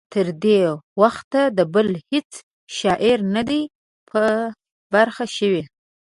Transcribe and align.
تر 0.13 0.27
دې 0.43 0.59
وخته 1.01 1.41
د 1.57 1.59
بل 1.73 1.87
هیڅ 2.09 2.31
شاعر 2.77 3.19
نه 3.35 3.41
دی 3.49 3.61
په 4.09 4.21
برخه 4.93 5.25
شوی. 5.37 5.63